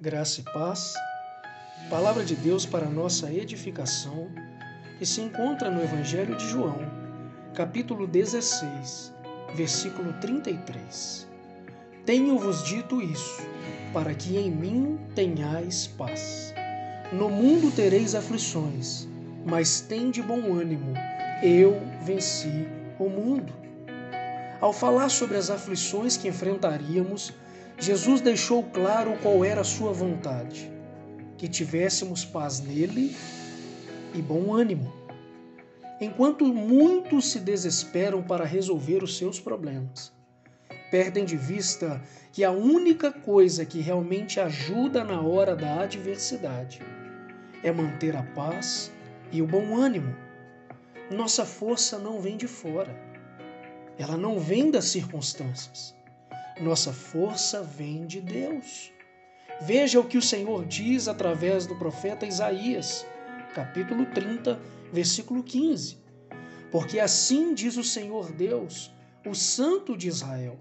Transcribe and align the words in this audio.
graça 0.00 0.40
e 0.40 0.44
paz. 0.44 0.94
Palavra 1.90 2.24
de 2.24 2.36
Deus 2.36 2.64
para 2.64 2.88
nossa 2.88 3.32
edificação, 3.32 4.28
que 4.96 5.04
se 5.04 5.20
encontra 5.20 5.68
no 5.70 5.82
Evangelho 5.82 6.36
de 6.36 6.46
João, 6.46 6.78
capítulo 7.52 8.06
16, 8.06 9.12
versículo 9.56 10.12
33. 10.20 11.26
Tenho-vos 12.06 12.62
dito 12.62 13.02
isso, 13.02 13.42
para 13.92 14.14
que 14.14 14.36
em 14.36 14.52
mim 14.52 15.00
tenhais 15.16 15.88
paz. 15.88 16.54
No 17.12 17.28
mundo 17.28 17.74
tereis 17.74 18.14
aflições, 18.14 19.08
mas 19.44 19.80
tende 19.80 20.22
bom 20.22 20.54
ânimo, 20.54 20.94
eu 21.42 21.82
venci 22.02 22.68
o 23.00 23.08
mundo. 23.08 23.52
Ao 24.60 24.72
falar 24.72 25.08
sobre 25.08 25.36
as 25.36 25.50
aflições 25.50 26.16
que 26.16 26.28
enfrentaríamos, 26.28 27.32
Jesus 27.80 28.20
deixou 28.20 28.64
claro 28.64 29.16
qual 29.22 29.44
era 29.44 29.60
a 29.60 29.64
sua 29.64 29.92
vontade: 29.92 30.68
que 31.36 31.46
tivéssemos 31.46 32.24
paz 32.24 32.58
nele 32.58 33.14
e 34.12 34.20
bom 34.20 34.52
ânimo. 34.52 34.92
Enquanto 36.00 36.44
muitos 36.44 37.30
se 37.30 37.38
desesperam 37.38 38.20
para 38.20 38.44
resolver 38.44 39.04
os 39.04 39.16
seus 39.16 39.38
problemas, 39.38 40.12
perdem 40.90 41.24
de 41.24 41.36
vista 41.36 42.02
que 42.32 42.42
a 42.42 42.50
única 42.50 43.12
coisa 43.12 43.64
que 43.64 43.80
realmente 43.80 44.40
ajuda 44.40 45.04
na 45.04 45.20
hora 45.20 45.54
da 45.54 45.82
adversidade 45.82 46.80
é 47.62 47.70
manter 47.70 48.16
a 48.16 48.24
paz 48.24 48.90
e 49.30 49.40
o 49.40 49.46
bom 49.46 49.76
ânimo. 49.76 50.16
Nossa 51.12 51.44
força 51.44 51.96
não 51.96 52.20
vem 52.20 52.36
de 52.36 52.48
fora, 52.48 52.94
ela 53.96 54.16
não 54.16 54.40
vem 54.40 54.68
das 54.68 54.86
circunstâncias 54.86 55.96
nossa 56.60 56.92
força 56.92 57.62
vem 57.62 58.06
de 58.06 58.20
Deus. 58.20 58.92
Veja 59.60 59.98
o 59.98 60.04
que 60.04 60.18
o 60.18 60.22
Senhor 60.22 60.64
diz 60.64 61.08
através 61.08 61.66
do 61.66 61.76
profeta 61.76 62.26
Isaías, 62.26 63.06
capítulo 63.54 64.06
30, 64.06 64.58
versículo 64.92 65.42
15. 65.42 65.98
Porque 66.70 67.00
assim 67.00 67.54
diz 67.54 67.76
o 67.76 67.84
Senhor 67.84 68.30
Deus, 68.32 68.92
o 69.26 69.34
Santo 69.34 69.96
de 69.96 70.08
Israel: 70.08 70.58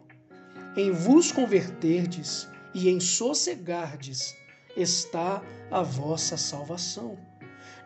Em 0.75 0.91
vos 0.91 1.31
converterdes 1.31 2.47
e 2.73 2.89
em 2.89 3.00
sossegardes 3.00 4.35
está 4.75 5.41
a 5.72 5.81
vossa 5.81 6.38
salvação. 6.38 7.17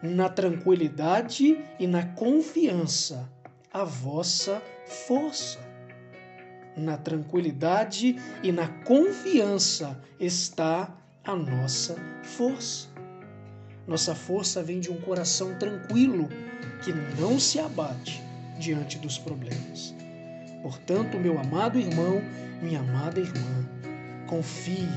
Na 0.02 0.30
tranquilidade 0.30 1.64
e 1.80 1.88
na 1.88 2.06
confiança, 2.06 3.32
a 3.72 3.84
vossa 3.84 4.62
força. 5.08 5.71
Na 6.76 6.98
tranquilidade 6.98 8.16
e 8.42 8.52
na 8.52 8.68
confiança 8.68 10.00
está 10.20 10.96
a 11.24 11.36
nossa 11.36 11.96
força. 12.24 12.88
Nossa 13.88 14.16
força 14.16 14.64
vem 14.64 14.80
de 14.80 14.92
um 14.92 15.00
coração 15.02 15.56
tranquilo 15.56 16.30
que 16.84 16.94
não 17.20 17.40
se 17.40 17.60
abate 17.60 18.22
diante 18.60 18.98
dos 18.98 19.18
problemas. 19.18 19.94
Portanto, 20.62 21.18
meu 21.18 21.40
amado 21.40 21.80
irmão, 21.80 22.22
minha 22.62 22.80
amada 22.80 23.20
irmã, 23.20 23.68
confie, 24.28 24.88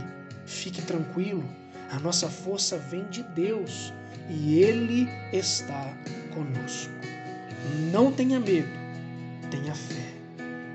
fique 0.47 0.83
tranquilo. 0.83 1.45
A 1.91 1.99
nossa 1.99 2.29
força 2.29 2.79
vem 2.79 3.05
de 3.09 3.23
Deus 3.23 3.93
e 4.29 4.59
Ele 4.59 5.09
está 5.33 5.93
conosco. 6.33 6.93
Não 7.91 8.13
tenha 8.13 8.39
medo, 8.39 8.69
tenha 9.51 9.75
fé. 9.75 10.04